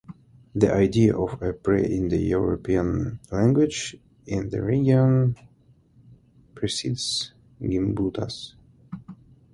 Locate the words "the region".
4.49-5.35